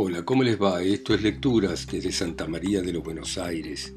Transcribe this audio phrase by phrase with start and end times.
[0.00, 0.80] Hola, ¿cómo les va?
[0.80, 3.96] Esto es Lecturas desde Santa María de los Buenos Aires,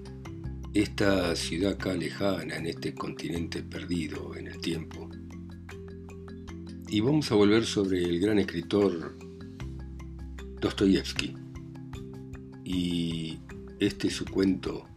[0.74, 5.08] esta ciudad acá lejana en este continente perdido en el tiempo.
[6.90, 9.16] Y vamos a volver sobre el gran escritor
[10.60, 11.36] Dostoyevsky.
[12.64, 13.38] Y
[13.80, 14.88] este es su cuento,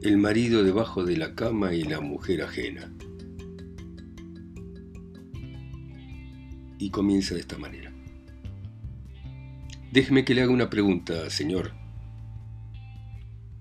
[0.00, 2.90] El marido debajo de la cama y la mujer ajena.
[6.78, 7.87] Y comienza de esta manera.
[9.90, 11.72] Déjeme que le haga una pregunta, señor.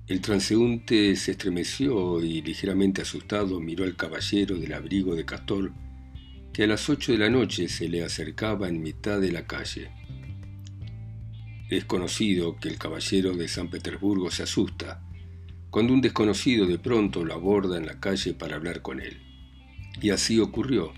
[0.07, 5.71] El transeúnte se estremeció y ligeramente asustado miró al caballero del abrigo de castor
[6.51, 9.89] que a las ocho de la noche se le acercaba en mitad de la calle.
[11.69, 15.01] Es conocido que el caballero de San Petersburgo se asusta
[15.69, 19.21] cuando un desconocido de pronto lo aborda en la calle para hablar con él.
[20.01, 20.93] Y así ocurrió.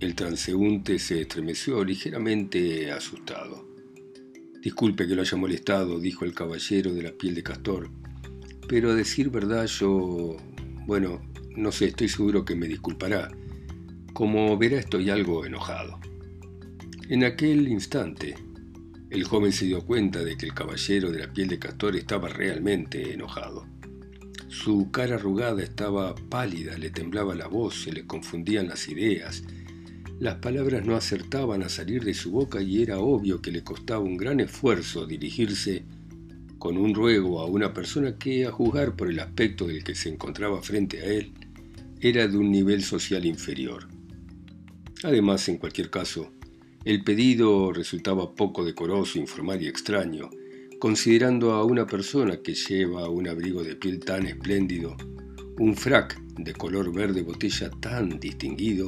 [0.00, 3.69] El transeúnte se estremeció ligeramente asustado.
[4.62, 7.90] Disculpe que lo haya molestado, dijo el caballero de la piel de castor,
[8.68, 10.36] pero a decir verdad yo...
[10.86, 11.22] bueno,
[11.56, 13.30] no sé, estoy seguro que me disculpará.
[14.12, 15.98] Como verá estoy algo enojado.
[17.08, 18.36] En aquel instante,
[19.08, 22.28] el joven se dio cuenta de que el caballero de la piel de castor estaba
[22.28, 23.66] realmente enojado.
[24.48, 29.42] Su cara arrugada estaba pálida, le temblaba la voz, se le confundían las ideas,
[30.20, 34.00] las palabras no acertaban a salir de su boca y era obvio que le costaba
[34.00, 35.82] un gran esfuerzo dirigirse
[36.58, 40.10] con un ruego a una persona que, a juzgar por el aspecto del que se
[40.10, 41.32] encontraba frente a él,
[42.02, 43.88] era de un nivel social inferior.
[45.02, 46.30] Además, en cualquier caso,
[46.84, 50.28] el pedido resultaba poco decoroso, informal y extraño,
[50.78, 54.98] considerando a una persona que lleva un abrigo de piel tan espléndido,
[55.58, 58.86] un frac de color verde botella tan distinguido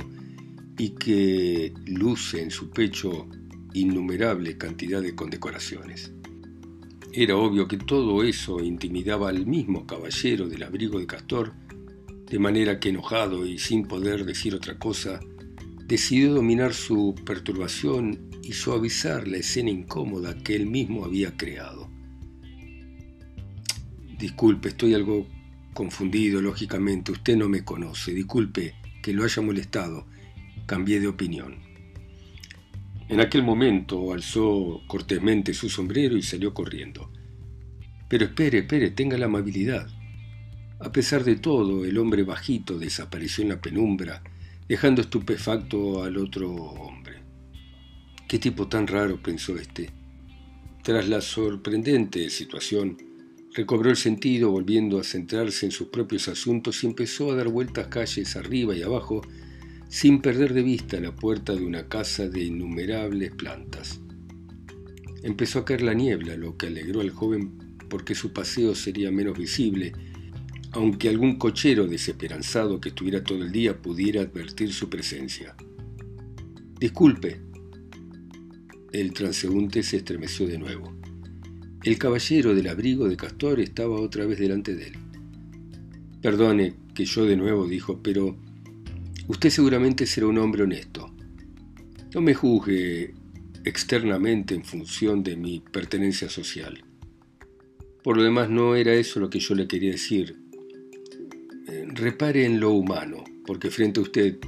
[0.79, 3.29] y que luce en su pecho
[3.75, 6.13] innumerable cantidad de condecoraciones.
[7.13, 11.53] Era obvio que todo eso intimidaba al mismo caballero del abrigo de castor,
[12.31, 15.21] de manera que enojado y sin poder decir otra cosa,
[15.87, 21.91] decidió dominar su perturbación y suavizar la escena incómoda que él mismo había creado.
[24.19, 25.27] Disculpe, estoy algo
[25.75, 30.07] confundido, lógicamente, usted no me conoce, disculpe que lo haya molestado,
[30.73, 31.57] cambié de opinión.
[33.11, 37.13] En aquel momento alzó cortésmente su sombrero y salió corriendo.
[38.09, 39.87] Pero espere, espere, tenga la amabilidad.
[40.81, 44.23] A pesar de todo, el hombre bajito desapareció en la penumbra,
[44.67, 47.17] dejando estupefacto al otro hombre.
[48.27, 49.91] Qué tipo tan raro, pensó este.
[50.83, 52.97] Tras la sorprendente situación,
[53.53, 57.89] recobró el sentido, volviendo a centrarse en sus propios asuntos y empezó a dar vueltas
[57.89, 59.21] calles arriba y abajo,
[59.93, 64.01] sin perder de vista la puerta de una casa de innumerables plantas.
[65.23, 69.37] Empezó a caer la niebla, lo que alegró al joven porque su paseo sería menos
[69.37, 69.93] visible,
[70.71, 75.55] aunque algún cochero desesperanzado que estuviera todo el día pudiera advertir su presencia.
[76.81, 77.43] Disculpe.
[78.93, 80.91] El transeúnte se estremeció de nuevo.
[81.85, 84.95] El caballero del abrigo de castor estaba otra vez delante de él.
[86.23, 88.39] Perdone que yo de nuevo dijo, pero
[89.29, 91.15] Usted seguramente será un hombre honesto.
[92.15, 93.15] No me juzgue
[93.65, 96.85] externamente en función de mi pertenencia social.
[98.03, 100.37] Por lo demás, no era eso lo que yo le quería decir.
[101.69, 104.39] Eh, repare en lo humano, porque frente a usted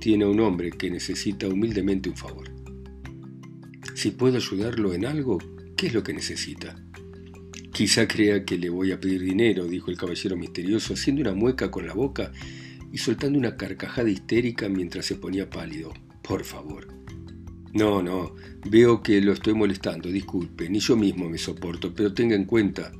[0.00, 2.48] tiene a un hombre que necesita humildemente un favor.
[3.94, 5.38] Si puedo ayudarlo en algo,
[5.76, 6.80] ¿qué es lo que necesita?
[7.72, 11.70] Quizá crea que le voy a pedir dinero, dijo el caballero misterioso, haciendo una mueca
[11.72, 12.30] con la boca
[12.92, 15.92] y soltando una carcajada histérica mientras se ponía pálido.
[16.22, 16.88] Por favor.
[17.72, 18.34] No, no,
[18.68, 22.92] veo que lo estoy molestando, disculpe, ni yo mismo me soporto, pero tenga en cuenta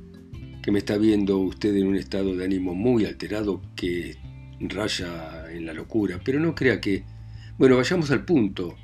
[0.61, 4.17] que me está viendo usted en un estado de ánimo muy alterado que
[4.59, 7.03] raya en la locura, pero no crea que...
[7.57, 8.75] Bueno, vayamos al punto,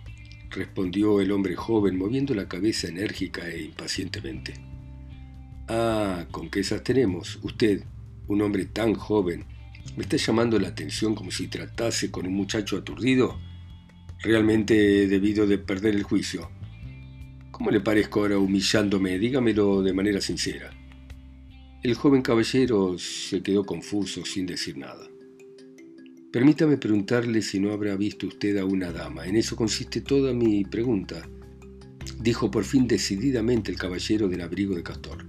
[0.50, 4.54] respondió el hombre joven, moviendo la cabeza enérgica e impacientemente.
[5.68, 7.40] Ah, con qué esas tenemos.
[7.44, 7.84] Usted,
[8.28, 9.46] un hombre tan joven,
[9.96, 13.40] ¿Me está llamando la atención como si tratase con un muchacho aturdido?
[14.22, 16.50] Realmente he debido de perder el juicio.
[17.52, 19.18] ¿Cómo le parezco ahora humillándome?
[19.18, 20.72] Dígamelo de manera sincera.
[21.84, 25.08] El joven caballero se quedó confuso sin decir nada.
[26.32, 29.26] Permítame preguntarle si no habrá visto usted a una dama.
[29.26, 31.30] En eso consiste toda mi pregunta,
[32.20, 35.26] dijo por fin decididamente el caballero del abrigo de castor.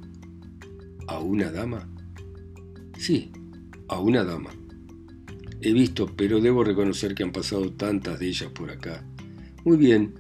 [1.06, 1.88] ¿A una dama?
[2.99, 3.31] Sí,
[3.88, 4.50] a una dama.
[5.61, 9.05] He visto, pero debo reconocer que han pasado tantas de ellas por acá.
[9.65, 10.15] Muy bien,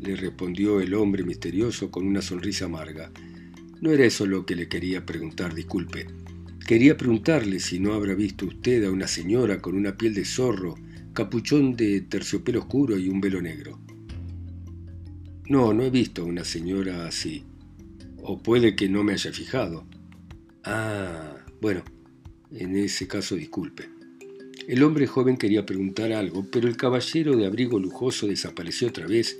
[0.00, 3.10] le respondió el hombre misterioso con una sonrisa amarga.
[3.80, 6.06] No era eso lo que le quería preguntar, disculpe.
[6.66, 10.74] Quería preguntarle si no habrá visto usted a una señora con una piel de zorro,
[11.12, 13.78] capuchón de terciopelo oscuro y un velo negro.
[15.48, 17.44] No, no he visto a una señora así.
[18.22, 19.86] O puede que no me haya fijado.
[20.64, 21.84] Ah, bueno,
[22.50, 23.88] en ese caso disculpe.
[24.68, 29.38] El hombre joven quería preguntar algo, pero el caballero de abrigo lujoso desapareció otra vez,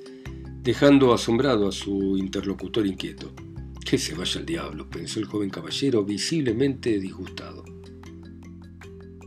[0.62, 3.32] dejando asombrado a su interlocutor inquieto.
[3.84, 7.64] Que se vaya al diablo, pensó el joven caballero, visiblemente disgustado.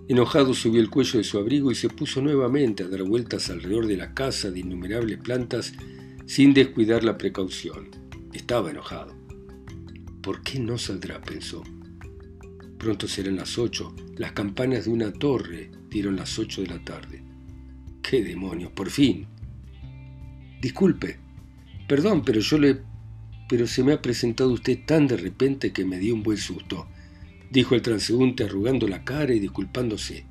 [0.08, 3.86] Enojado subió el cuello de su abrigo y se puso nuevamente a dar vueltas alrededor
[3.86, 5.74] de la casa de innumerables plantas
[6.26, 7.90] sin descuidar la precaución.
[8.34, 9.16] Estaba enojado.
[10.22, 11.22] ¿Por qué no saldrá?
[11.22, 11.64] pensó.
[12.80, 13.94] Pronto serán las ocho.
[14.16, 17.22] Las campanas de una torre dieron las ocho de la tarde.
[18.02, 18.72] ¡Qué demonios!
[18.72, 19.28] ¡Por fin!
[20.62, 21.20] Disculpe.
[21.90, 22.82] Perdón, pero yo le...
[23.50, 26.88] Pero se me ha presentado usted tan de repente que me dio un buen susto,
[27.52, 30.26] dijo el transeúnte arrugando la cara y disculpándose.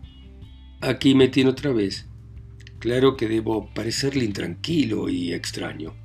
[0.81, 2.07] Aquí me tiene otra vez.
[2.79, 5.97] Claro que debo parecerle intranquilo y extraño.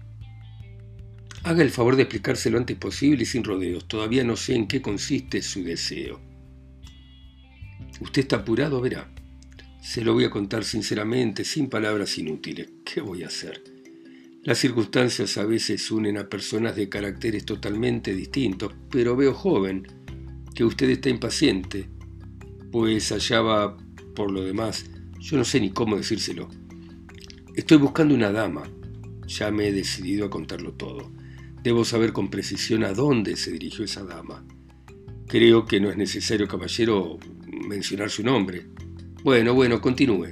[1.43, 3.87] Haga el favor de explicarse lo antes posible y sin rodeos.
[3.87, 6.32] Todavía no sé en qué consiste su deseo.
[7.99, 9.13] Usted está apurado, verá.
[9.81, 12.69] Se lo voy a contar sinceramente, sin palabras inútiles.
[12.85, 13.63] ¿Qué voy a hacer?
[14.43, 19.87] Las circunstancias a veces unen a personas de caracteres totalmente distintos, pero veo joven
[20.53, 21.87] que usted está impaciente,
[22.71, 23.77] pues allá va
[24.15, 24.85] por lo demás.
[25.19, 26.49] Yo no sé ni cómo decírselo.
[27.55, 28.63] Estoy buscando una dama.
[29.27, 31.11] Ya me he decidido a contarlo todo.
[31.63, 34.45] Debo saber con precisión a dónde se dirigió esa dama.
[35.27, 37.17] Creo que no es necesario, caballero,
[37.67, 38.65] mencionar su nombre.
[39.23, 40.29] Bueno, bueno, continúe.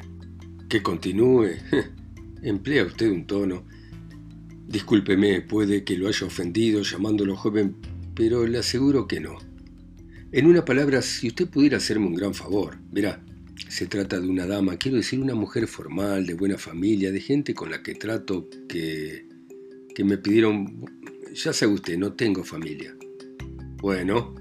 [0.70, 1.50] Que continúe.
[2.44, 3.66] Emplea usted un tono.
[4.68, 7.76] Discúlpeme, puede que lo haya ofendido llamándolo joven,
[8.16, 9.38] pero le aseguro que no.
[10.32, 13.22] En una palabra, si usted pudiera hacerme un gran favor, verá,
[13.68, 17.54] se trata de una dama, quiero decir una mujer formal, de buena familia, de gente
[17.54, 19.28] con la que trato que...
[19.94, 20.86] que me pidieron...
[21.34, 22.96] Ya sabe usted, no tengo familia.
[23.78, 24.36] Bueno,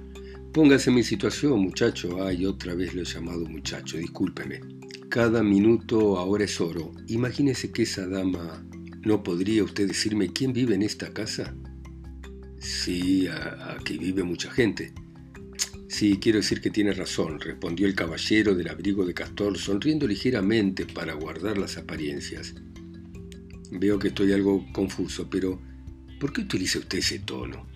[0.52, 2.24] póngase en mi situación, muchacho.
[2.24, 4.60] Ay, otra vez lo he llamado muchacho, discúlpeme.
[5.08, 6.92] Cada minuto ahora es oro.
[7.08, 8.64] Imagínese que esa dama...
[9.02, 11.54] ¿No podría usted decirme quién vive en esta casa?
[12.58, 14.92] Sí, aquí vive mucha gente.
[15.88, 20.84] Sí, quiero decir que tiene razón, respondió el caballero del abrigo de castor, sonriendo ligeramente
[20.84, 22.54] para guardar las apariencias.
[23.72, 25.60] Veo que estoy algo confuso, pero
[26.20, 27.66] ¿por qué utiliza usted ese tono?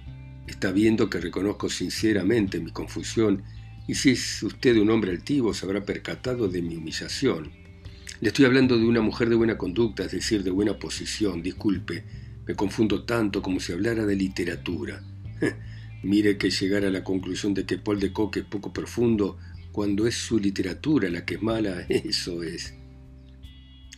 [0.47, 3.43] Está viendo que reconozco sinceramente mi confusión,
[3.87, 7.53] y si es usted un hombre altivo, se habrá percatado de mi humillación.
[8.21, 11.43] Le estoy hablando de una mujer de buena conducta, es decir, de buena posición.
[11.43, 12.05] Disculpe,
[12.47, 15.03] me confundo tanto como si hablara de literatura.
[16.03, 19.39] Mire que llegar a la conclusión de que Paul de Kock es poco profundo
[19.73, 22.75] cuando es su literatura la que es mala, eso es.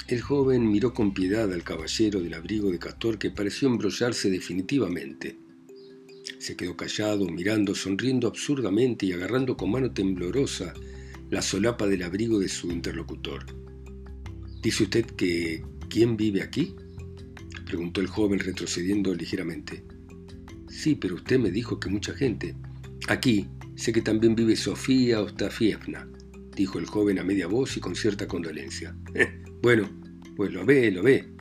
[0.08, 5.45] El joven miró con piedad al caballero del abrigo de castor que pareció embrollarse definitivamente.
[6.38, 10.74] Se quedó callado, mirando, sonriendo absurdamente y agarrando con mano temblorosa
[11.30, 13.46] la solapa del abrigo de su interlocutor.
[14.62, 16.74] ¿Dice usted que quién vive aquí?
[17.64, 19.84] preguntó el joven retrocediendo ligeramente.
[20.68, 22.54] Sí, pero usted me dijo que mucha gente.
[23.08, 26.08] Aquí sé que también vive Sofía Ostafievna,
[26.54, 28.96] dijo el joven a media voz y con cierta condolencia.
[29.62, 29.88] bueno,
[30.36, 31.32] pues lo ve, lo ve.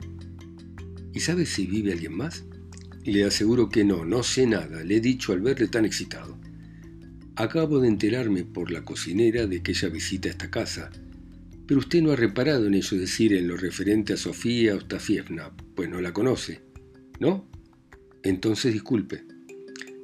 [1.12, 2.45] ¿Y sabe si vive alguien más?
[3.06, 6.36] Le aseguro que no, no sé nada, le he dicho al verle tan excitado.
[7.36, 10.90] Acabo de enterarme por la cocinera de que ella visita esta casa,
[11.68, 15.88] pero usted no ha reparado en ello, decir, en lo referente a Sofía Ostafievna, pues
[15.88, 16.62] no la conoce,
[17.20, 17.48] ¿no?
[18.24, 19.22] Entonces disculpe.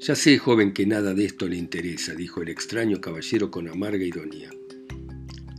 [0.01, 4.05] Ya sé, joven, que nada de esto le interesa, dijo el extraño caballero con amarga
[4.05, 4.51] ironía.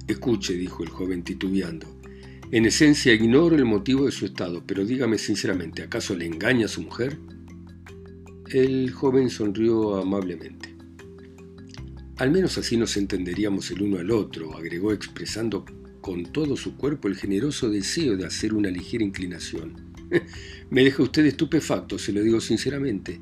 [0.07, 1.87] Escuche, dijo el joven titubeando.
[2.51, 6.69] En esencia ignoro el motivo de su estado, pero dígame sinceramente, ¿acaso le engaña a
[6.69, 7.17] su mujer?
[8.53, 10.75] El joven sonrió amablemente.
[12.17, 15.65] Al menos así nos entenderíamos el uno al otro, agregó expresando
[16.01, 19.95] con todo su cuerpo el generoso deseo de hacer una ligera inclinación.
[20.69, 23.19] Me deja usted estupefacto, se lo digo sinceramente.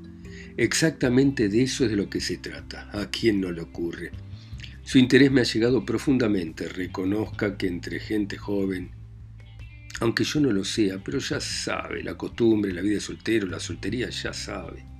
[0.57, 2.89] Exactamente de eso es de lo que se trata.
[2.91, 4.11] ¿A quién no le ocurre?
[4.83, 6.67] Su interés me ha llegado profundamente.
[6.67, 8.91] Reconozca que entre gente joven,
[10.01, 13.61] aunque yo no lo sea, pero ya sabe, la costumbre, la vida de soltero, la
[13.61, 14.90] soltería, ya sabe.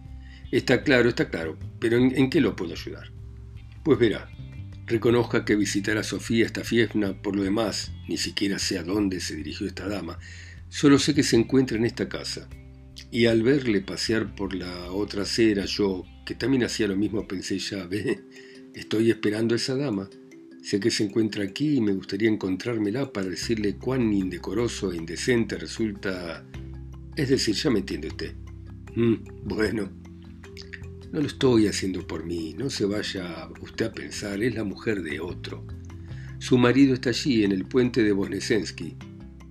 [0.51, 3.11] Está claro, está claro, pero ¿en, qué lo puedo ayudar?
[3.83, 4.29] Pues verá,
[4.85, 9.21] reconozca que visitar a Sofía esta fiesta, por lo demás, ni siquiera sé a dónde
[9.21, 10.19] se dirigió esta dama,
[10.71, 12.47] Solo sé que se encuentra en esta casa.
[13.11, 17.59] Y al verle pasear por la otra acera, yo, que también hacía lo mismo, pensé
[17.59, 18.21] ya, ve,
[18.73, 20.09] estoy esperando a esa dama.
[20.63, 25.57] Sé que se encuentra aquí y me gustaría encontrármela para decirle cuán indecoroso e indecente
[25.57, 26.45] resulta...
[27.17, 28.33] Es decir, ya me entiende usted.
[28.95, 29.91] Mm, bueno,
[31.11, 35.03] no lo estoy haciendo por mí, no se vaya usted a pensar, es la mujer
[35.03, 35.65] de otro.
[36.39, 38.95] Su marido está allí, en el puente de Bosnesensky.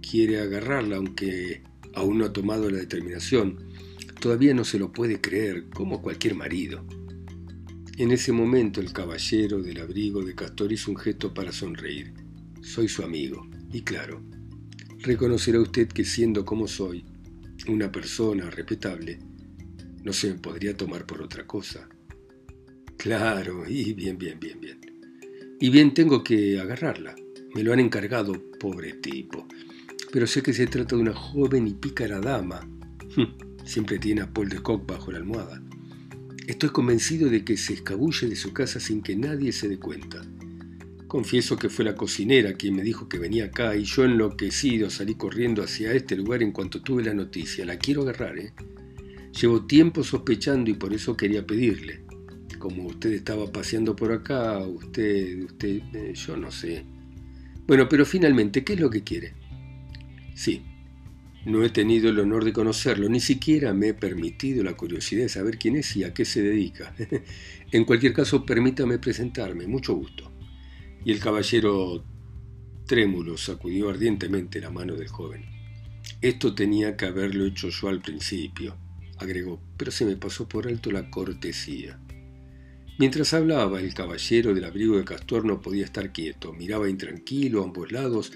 [0.01, 1.63] Quiere agarrarla, aunque
[1.95, 3.59] aún no ha tomado la determinación.
[4.21, 6.85] Todavía no se lo puede creer, como cualquier marido.
[7.99, 12.15] En ese momento el caballero del abrigo de Castor hizo un gesto para sonreír.
[12.63, 14.23] Soy su amigo, y claro,
[15.01, 17.05] reconocerá usted que siendo como soy,
[17.69, 19.19] una persona respetable,
[20.05, 21.89] no se podría tomar por otra cosa.
[22.97, 24.81] Claro, y bien, bien, bien, bien.
[25.59, 27.15] Y bien tengo que agarrarla.
[27.55, 29.47] Me lo han encargado, pobre tipo.
[30.13, 32.69] Pero sé que se trata de una joven y pícara dama.
[33.65, 35.63] Siempre tiene a Paul de Kock bajo la almohada.
[36.47, 40.23] Estoy convencido de que se escabulle de su casa sin que nadie se dé cuenta.
[41.07, 45.15] Confieso que fue la cocinera quien me dijo que venía acá y yo enloquecido salí
[45.15, 47.65] corriendo hacia este lugar en cuanto tuve la noticia.
[47.65, 48.53] La quiero agarrar, ¿eh?
[49.41, 52.05] Llevo tiempo sospechando y por eso quería pedirle.
[52.59, 56.85] Como usted estaba paseando por acá, usted, usted, eh, yo no sé.
[57.67, 59.33] Bueno, pero finalmente, ¿qué es lo que quiere?
[60.35, 60.63] Sí,
[61.47, 65.29] no he tenido el honor de conocerlo, ni siquiera me he permitido la curiosidad de
[65.31, 66.95] saber quién es y a qué se dedica.
[67.73, 70.31] en cualquier caso, permítame presentarme, mucho gusto.
[71.03, 72.05] Y el caballero
[72.87, 75.47] trémulo sacudió ardientemente la mano del joven.
[76.21, 78.77] Esto tenía que haberlo hecho yo al principio
[79.21, 81.99] agregó, pero se me pasó por alto la cortesía.
[82.99, 87.65] Mientras hablaba, el caballero del abrigo de Castor no podía estar quieto, miraba intranquilo a
[87.65, 88.33] ambos lados,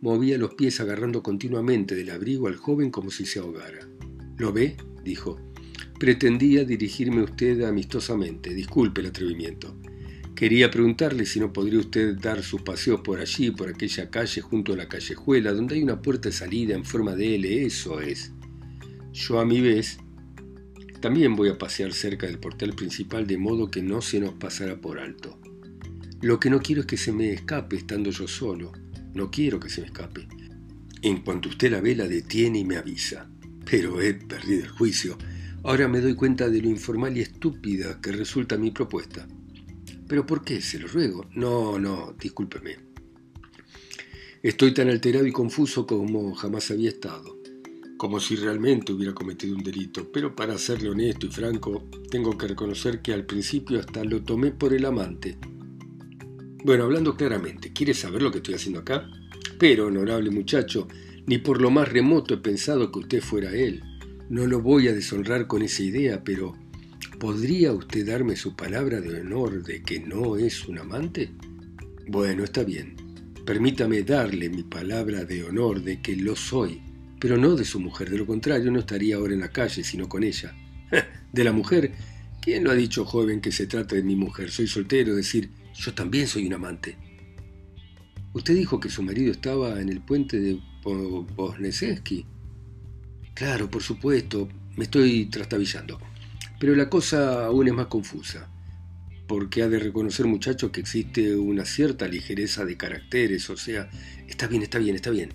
[0.00, 3.86] movía los pies agarrando continuamente del abrigo al joven como si se ahogara.
[4.38, 4.76] ¿Lo ve?
[5.04, 5.38] dijo.
[5.98, 9.76] Pretendía dirigirme a usted amistosamente, disculpe el atrevimiento.
[10.34, 14.72] Quería preguntarle si no podría usted dar sus paseos por allí, por aquella calle junto
[14.72, 18.32] a la callejuela, donde hay una puerta de salida en forma de L, eso es.
[19.12, 19.98] Yo a mi vez
[21.00, 24.80] también voy a pasear cerca del portal principal de modo que no se nos pasará
[24.80, 25.38] por alto.
[26.20, 28.72] Lo que no quiero es que se me escape estando yo solo.
[29.14, 30.28] No quiero que se me escape.
[31.00, 33.30] En cuanto usted la ve, la detiene y me avisa.
[33.64, 35.16] Pero he perdido el juicio.
[35.64, 39.26] Ahora me doy cuenta de lo informal y estúpida que resulta mi propuesta.
[40.06, 40.60] ¿Pero por qué?
[40.60, 41.26] Se lo ruego.
[41.34, 42.76] No, no, discúlpeme.
[44.42, 47.39] Estoy tan alterado y confuso como jamás había estado
[48.00, 52.48] como si realmente hubiera cometido un delito, pero para serle honesto y franco, tengo que
[52.48, 55.36] reconocer que al principio hasta lo tomé por el amante.
[56.64, 59.06] Bueno, hablando claramente, ¿quiere saber lo que estoy haciendo acá?
[59.58, 60.88] Pero, honorable muchacho,
[61.26, 63.82] ni por lo más remoto he pensado que usted fuera él.
[64.30, 66.56] No lo voy a deshonrar con esa idea, pero
[67.18, 71.32] ¿podría usted darme su palabra de honor de que no es un amante?
[72.08, 72.96] Bueno, está bien.
[73.44, 76.80] Permítame darle mi palabra de honor de que lo soy
[77.20, 80.08] pero no de su mujer, de lo contrario no estaría ahora en la calle, sino
[80.08, 80.54] con ella.
[81.32, 81.92] ¿De la mujer?
[82.40, 84.50] ¿Quién lo ha dicho, joven, que se trata de mi mujer?
[84.50, 86.96] Soy soltero, decir, yo también soy un amante.
[88.32, 92.24] Usted dijo que su marido estaba en el puente de Bosnesensky.
[93.34, 96.00] Claro, por supuesto, me estoy trastabillando.
[96.58, 98.50] Pero la cosa aún es más confusa,
[99.26, 103.90] porque ha de reconocer, muchacho, que existe una cierta ligereza de caracteres, o sea,
[104.26, 105.34] está bien, está bien, está bien.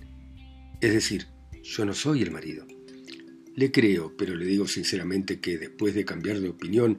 [0.80, 1.28] Es decir,
[1.66, 2.64] yo no soy el marido.
[3.54, 6.96] Le creo, pero le digo sinceramente que después de cambiar de opinión,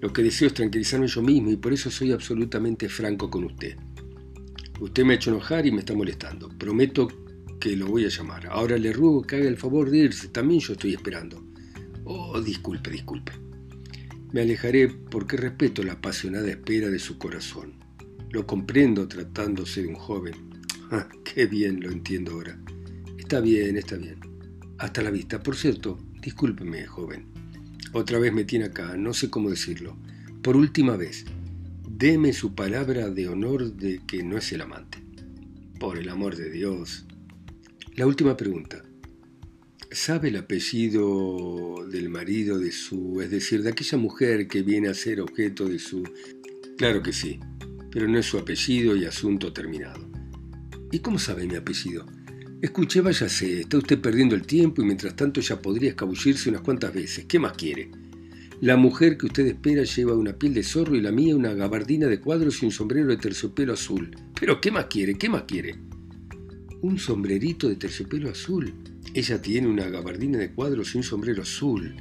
[0.00, 3.76] lo que deseo es tranquilizarme yo mismo y por eso soy absolutamente franco con usted.
[4.80, 6.48] Usted me ha hecho enojar y me está molestando.
[6.50, 7.08] Prometo
[7.58, 8.46] que lo voy a llamar.
[8.46, 10.28] Ahora le ruego que haga el favor de irse.
[10.28, 11.44] También yo estoy esperando.
[12.04, 13.32] Oh, disculpe, disculpe.
[14.32, 17.74] Me alejaré porque respeto la apasionada espera de su corazón.
[18.30, 20.34] Lo comprendo tratándose de un joven.
[20.92, 22.60] Ah, qué bien lo entiendo ahora.
[23.28, 24.18] Está bien, está bien.
[24.78, 25.42] Hasta la vista.
[25.42, 27.26] Por cierto, discúlpeme, joven.
[27.92, 29.98] Otra vez me tiene acá, no sé cómo decirlo.
[30.40, 31.26] Por última vez,
[31.86, 35.02] deme su palabra de honor de que no es el amante.
[35.78, 37.04] Por el amor de Dios.
[37.96, 38.82] La última pregunta.
[39.90, 44.94] ¿Sabe el apellido del marido de su, es decir, de aquella mujer que viene a
[44.94, 46.02] ser objeto de su...
[46.78, 47.40] Claro que sí,
[47.90, 50.10] pero no es su apellido y asunto terminado.
[50.90, 52.06] ¿Y cómo sabe mi apellido?
[52.60, 56.92] Escuche, váyase, está usted perdiendo el tiempo y mientras tanto ya podría escabullirse unas cuantas
[56.92, 57.24] veces.
[57.26, 57.88] ¿Qué más quiere?
[58.60, 62.08] La mujer que usted espera lleva una piel de zorro y la mía una gabardina
[62.08, 64.10] de cuadros y un sombrero de terciopelo azul.
[64.40, 65.14] Pero ¿qué más quiere?
[65.16, 65.78] ¿Qué más quiere?
[66.82, 68.74] Un sombrerito de terciopelo azul.
[69.14, 71.94] Ella tiene una gabardina de cuadros y un sombrero azul,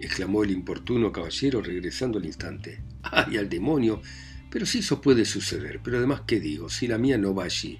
[0.00, 2.82] exclamó el importuno caballero regresando al instante.
[3.04, 4.02] ¡Ay, al demonio!
[4.50, 6.68] Pero si eso puede suceder, pero además, ¿qué digo?
[6.68, 7.78] Si la mía no va allí.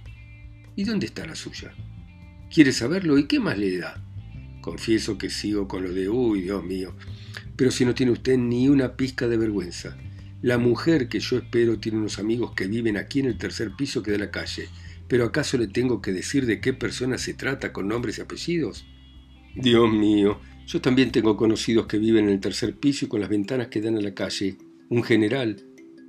[0.76, 1.74] ¿Y dónde está la suya?
[2.52, 3.16] ¿Quiere saberlo?
[3.16, 4.02] ¿Y qué más le da?
[4.60, 6.96] Confieso que sigo con lo de, uy, Dios mío.
[7.54, 9.96] Pero si no tiene usted ni una pizca de vergüenza.
[10.42, 14.02] La mujer que yo espero tiene unos amigos que viven aquí en el tercer piso
[14.02, 14.68] que de la calle.
[15.06, 18.84] ¿Pero acaso le tengo que decir de qué persona se trata con nombres y apellidos?
[19.54, 23.30] Dios mío, yo también tengo conocidos que viven en el tercer piso y con las
[23.30, 24.58] ventanas que dan a la calle.
[24.88, 25.62] Un general.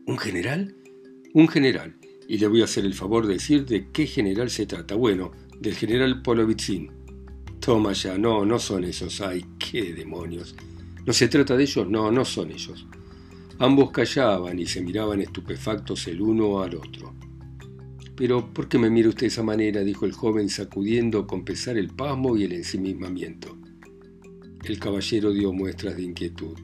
[0.08, 0.76] ¿Un general?
[1.34, 1.96] Un general.
[2.28, 4.96] Y le voy a hacer el favor de decir de qué general se trata.
[4.96, 5.32] Bueno,
[5.62, 6.90] del general Polovitsin.
[7.60, 9.22] Toma ya, no, no son esos.
[9.22, 10.56] Ay, qué demonios.
[11.06, 11.88] ¿No se trata de ellos?
[11.88, 12.88] No, no son ellos.
[13.60, 17.14] Ambos callaban y se miraban estupefactos el uno al otro.
[18.16, 19.82] Pero, ¿por qué me mira usted de esa manera?
[19.82, 23.56] dijo el joven sacudiendo con pesar el pasmo y el ensimismamiento.
[24.64, 26.58] El caballero dio muestras de inquietud.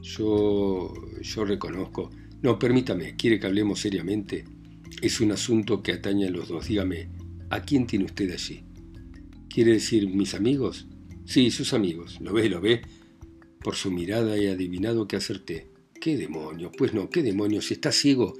[0.00, 0.94] Yo.
[1.20, 2.10] yo reconozco.
[2.42, 4.44] No, permítame, ¿quiere que hablemos seriamente?
[5.02, 6.68] Es un asunto que atañe a los dos.
[6.68, 7.08] Dígame,
[7.50, 8.64] ¿a quién tiene usted allí?
[9.48, 10.86] ¿Quiere decir mis amigos?
[11.24, 12.18] Sí, sus amigos.
[12.20, 12.82] ¿Lo ve, lo ve?
[13.62, 15.68] Por su mirada he adivinado que acerté.
[16.00, 16.72] ¿Qué demonios?
[16.76, 17.70] Pues no, ¿qué demonios?
[17.70, 18.34] Está ciego.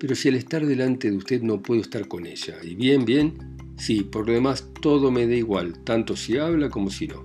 [0.00, 2.56] Pero si al estar delante de usted no puedo estar con ella.
[2.62, 3.56] ¿Y bien, bien?
[3.76, 7.24] Sí, por lo demás todo me da igual, tanto si habla como si no.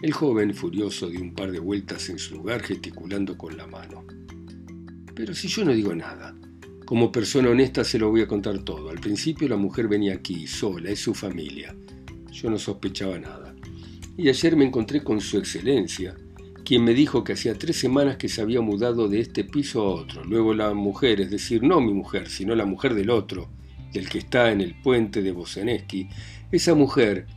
[0.00, 4.06] El joven, furioso, dio un par de vueltas en su lugar gesticulando con la mano.
[5.14, 6.34] Pero si yo no digo nada,
[6.90, 8.90] como persona honesta se lo voy a contar todo.
[8.90, 11.72] Al principio la mujer venía aquí, sola, es su familia.
[12.32, 13.54] Yo no sospechaba nada.
[14.16, 16.16] Y ayer me encontré con su excelencia,
[16.64, 19.88] quien me dijo que hacía tres semanas que se había mudado de este piso a
[19.88, 20.24] otro.
[20.24, 23.48] Luego la mujer, es decir, no mi mujer, sino la mujer del otro,
[23.92, 26.08] del que está en el puente de Boseneski,
[26.50, 27.28] esa mujer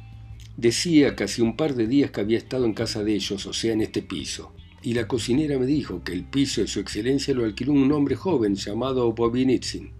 [0.57, 3.53] decía que hacía un par de días que había estado en casa de ellos, o
[3.53, 4.51] sea, en este piso.
[4.83, 8.17] Y la cocinera me dijo que el piso de su excelencia lo alquiló un hombre
[8.17, 9.91] joven llamado Bobinitsin.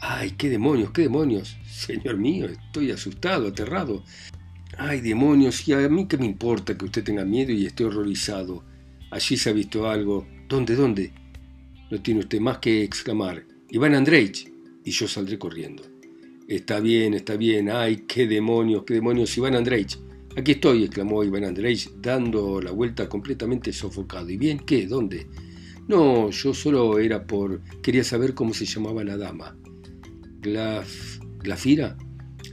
[0.00, 1.56] ¡Ay, qué demonios, qué demonios!
[1.68, 4.04] Señor mío, estoy asustado, aterrado.
[4.78, 8.62] Ay, demonios, y a mí qué me importa que usted tenga miedo y esté horrorizado.
[9.10, 10.24] Allí se ha visto algo.
[10.48, 11.12] ¿Dónde, dónde?
[11.90, 13.44] No tiene usted más que exclamar.
[13.70, 14.52] Iván Andreich.
[14.84, 15.82] Y yo saldré corriendo.
[16.46, 17.70] Está bien, está bien.
[17.70, 19.36] Ay, qué demonios, qué demonios.
[19.36, 19.98] Iván Andreich.
[20.36, 24.28] Aquí estoy, exclamó Iván Andreich, dando la vuelta completamente sofocado.
[24.28, 24.86] ¿Y bien qué?
[24.86, 25.26] ¿Dónde?
[25.88, 27.62] No, yo solo era por...
[27.80, 29.56] Quería saber cómo se llamaba la dama.
[30.40, 31.20] Glaf...
[31.38, 31.96] ¿Glafira?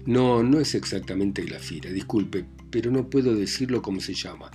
[0.06, 4.52] No, no es exactamente Glafira, disculpe, pero no puedo decirlo como se llama.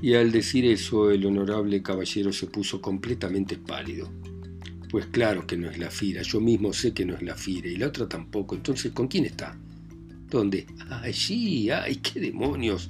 [0.00, 4.10] Y al decir eso el honorable caballero se puso completamente pálido.
[4.90, 7.68] Pues claro que no es la Fira, yo mismo sé que no es la Fira
[7.68, 9.58] y la otra tampoco, entonces ¿con quién está?
[10.28, 10.66] ¿Dónde?
[10.90, 12.88] Allí, ay, qué demonios.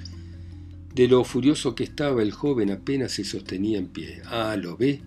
[0.94, 4.22] De lo furioso que estaba el joven apenas se sostenía en pie.
[4.24, 5.00] Ah, ¿lo ve?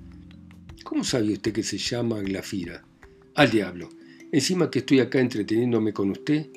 [0.84, 2.84] ¿Cómo sabe usted que se llama Glafira?
[3.36, 3.90] Al diablo.
[4.32, 6.48] Encima que estoy acá entreteniéndome con usted,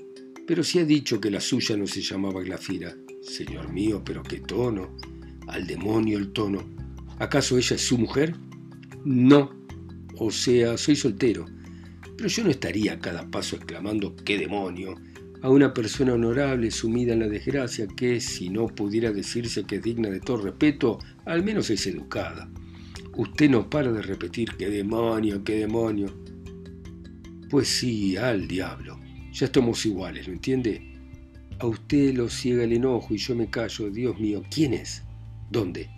[0.46, 2.94] pero si ha dicho que la suya no se llamaba Glafira.
[3.22, 4.96] Señor mío, pero qué tono.
[5.48, 6.62] Al demonio el tono.
[7.18, 8.36] ¿Acaso ella es su mujer?
[9.04, 9.50] No.
[10.18, 11.46] O sea, soy soltero.
[12.16, 14.94] Pero yo no estaría a cada paso exclamando ¡qué demonio!
[15.44, 19.82] A una persona honorable sumida en la desgracia que, si no pudiera decirse que es
[19.82, 22.48] digna de todo respeto, al menos es educada.
[23.14, 26.14] Usted no para de repetir ¡qué demonio, qué demonio!
[27.50, 28.98] Pues sí, al diablo.
[29.32, 30.96] Ya estamos iguales, ¿lo entiende?
[31.58, 33.90] A usted lo ciega el enojo y yo me callo.
[33.90, 35.02] Dios mío, ¿quién es?
[35.50, 35.90] ¿Dónde?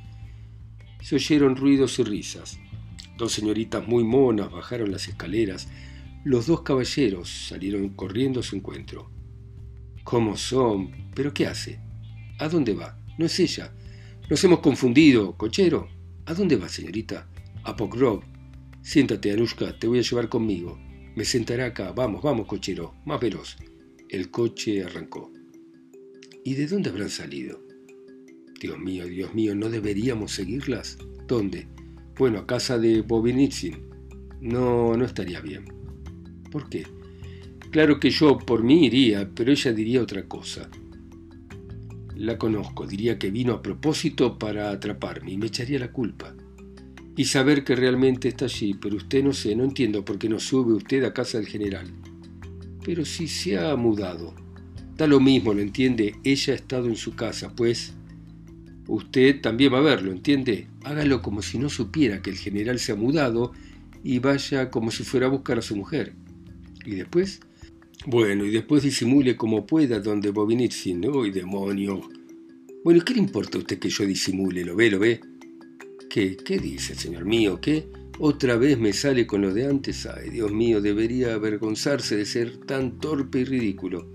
[1.03, 2.59] Se oyeron ruidos y risas.
[3.17, 5.69] Dos señoritas muy monas bajaron las escaleras.
[6.25, 9.15] Los dos caballeros salieron corriendo a su encuentro.
[10.07, 10.93] ¿Cómo son?
[11.17, 11.81] ¿Pero qué hace?
[12.39, 12.97] ¿A dónde va?
[13.19, 13.73] No es ella.
[14.31, 15.89] Nos hemos confundido, cochero.
[16.27, 17.29] ¿A dónde va, señorita?
[17.65, 18.23] A Pogrov.
[18.83, 20.79] Siéntate, Anushka, te voy a llevar conmigo.
[21.17, 21.91] Me sentaré acá.
[21.91, 22.95] Vamos, vamos, cochero.
[23.05, 23.57] Más veloz.
[24.09, 25.33] El coche arrancó.
[26.45, 27.61] ¿Y de dónde habrán salido?
[28.61, 30.99] Dios mío, Dios mío, ¿no deberíamos seguirlas?
[31.27, 31.67] ¿Dónde?
[32.17, 33.89] Bueno, a casa de Bobinitsin.
[34.41, 35.65] No, no estaría bien.
[36.53, 36.87] ¿Por qué?
[37.77, 40.71] Claro que yo por mí iría, pero ella diría otra cosa.
[42.15, 46.35] La conozco, diría que vino a propósito para atraparme y me echaría la culpa
[47.19, 50.41] y saber que realmente está allí, pero usted no sé, no entiendo por qué no
[50.41, 51.87] sube usted a casa del general.
[52.83, 54.35] Pero si se ha mudado,
[54.97, 56.15] da lo mismo, ¿lo entiende?
[56.25, 57.93] Ella ha estado en su casa, pues
[58.89, 60.67] usted también va a verlo, ¿entiende?
[60.83, 63.53] Hágalo como si no supiera que el general se ha mudado
[64.03, 66.15] y vaya como si fuera a buscar a su mujer.
[66.87, 67.41] Y después,
[68.09, 71.09] Bueno, y después disimule como pueda donde Bobinitsyn.
[71.09, 72.09] ¡Uy, demonio!
[72.85, 74.65] Bueno, ¿qué le importa a usted que yo disimule?
[74.65, 75.21] ¿Lo ve, lo ve?
[76.09, 76.37] ¿Qué?
[76.37, 77.61] ¿Qué dice, señor mío?
[77.61, 77.89] ¿Qué?
[78.21, 80.07] Otra vez me sale con lo de antes.
[80.07, 84.09] Ay, Dios mío, debería avergonzarse de ser tan torpe y ridículo.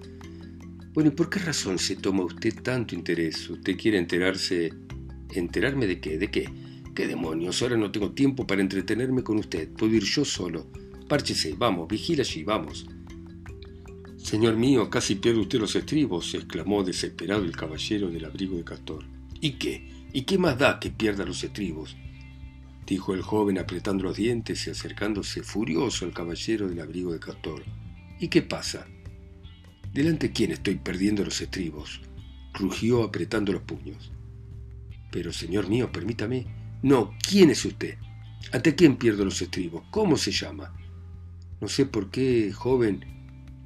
[0.93, 3.49] Bueno, ¿y por qué razón se toma usted tanto interés?
[3.49, 4.71] ¿Usted quiere enterarse...
[5.33, 6.17] ¿Enterarme de qué?
[6.17, 6.49] ¿De qué?
[6.95, 7.61] ¿Qué demonios?
[7.61, 9.67] Ahora no tengo tiempo para entretenerme con usted.
[9.73, 10.71] Puedo ir yo solo.
[11.09, 12.87] Párchese, vamos, vigila allí, vamos.
[14.31, 19.03] Señor mío, casi pierde usted los estribos, exclamó desesperado el caballero del abrigo de castor.
[19.41, 20.05] ¿Y qué?
[20.13, 21.97] ¿Y qué más da que pierda los estribos?
[22.87, 27.65] dijo el joven apretando los dientes y acercándose furioso al caballero del abrigo de castor.
[28.21, 28.87] ¿Y qué pasa?
[29.91, 31.99] ¿Delante quién estoy perdiendo los estribos?
[32.53, 34.13] rugió apretando los puños.
[35.11, 36.47] Pero, señor mío, permítame.
[36.83, 37.97] No, ¿quién es usted?
[38.53, 39.83] ¿Ante quién pierdo los estribos?
[39.91, 40.73] ¿Cómo se llama?
[41.59, 43.20] No sé por qué, joven,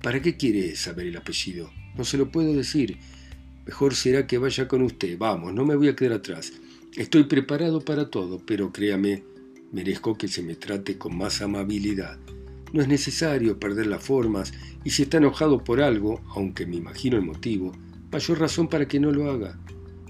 [0.05, 1.71] ¿Para qué quiere saber el apellido?
[1.97, 2.99] No se lo puedo decir.
[3.65, 5.17] Mejor será que vaya con usted.
[5.17, 6.53] Vamos, no me voy a quedar atrás.
[6.95, 9.23] Estoy preparado para todo, pero créame,
[9.71, 12.19] merezco que se me trate con más amabilidad.
[12.71, 17.17] No es necesario perder las formas, y si está enojado por algo, aunque me imagino
[17.17, 17.71] el motivo,
[18.11, 19.57] mayor razón para que no lo haga.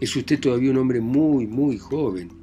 [0.02, 2.34] Es usted todavía un hombre muy, muy joven.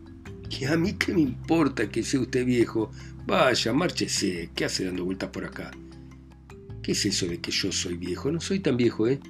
[0.49, 2.91] ¿Y a mí qué me importa que sea usted viejo?
[3.27, 5.71] Vaya, márchese, ¿qué hace dando vueltas por acá?
[6.83, 8.33] ¿Qué es eso de que yo soy viejo?
[8.33, 9.21] No soy tan viejo, ¿eh?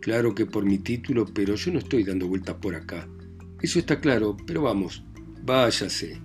[0.00, 3.08] Claro que por mi título, pero yo no estoy dando vueltas por acá.
[3.60, 5.02] Eso está claro, pero vamos,
[5.42, 6.18] váyase.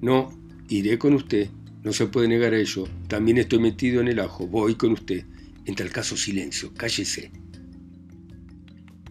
[0.00, 0.30] No,
[0.68, 1.50] iré con usted.
[1.82, 2.86] No se puede negar a ello.
[3.08, 4.46] También estoy metido en el ajo.
[4.46, 5.24] Voy con usted.
[5.64, 6.72] En tal caso, silencio.
[6.74, 7.32] Cállese.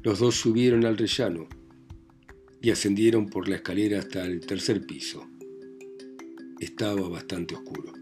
[0.02, 1.48] Los dos subieron al rellano
[2.62, 5.28] y ascendieron por la escalera hasta el tercer piso.
[6.60, 7.99] Estaba bastante oscuro.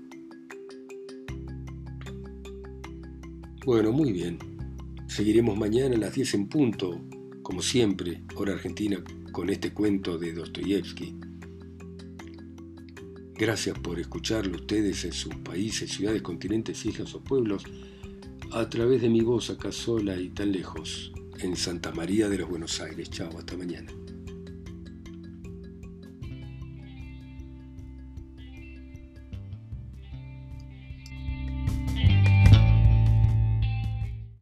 [3.67, 4.39] Bueno, muy bien.
[5.07, 7.01] Seguiremos mañana a las 10 en punto,
[7.43, 9.03] como siempre, hora argentina,
[9.33, 11.17] con este cuento de Dostoyevsky.
[13.35, 17.65] Gracias por escucharlo ustedes en sus países, ciudades, continentes, islas o pueblos,
[18.53, 22.49] a través de mi voz acá sola y tan lejos, en Santa María de los
[22.49, 23.09] Buenos Aires.
[23.09, 23.91] Chao, hasta mañana.